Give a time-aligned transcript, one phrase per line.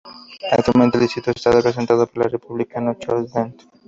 [0.49, 3.61] Actualmente el distrito está representado por el Republicano Charles Dent.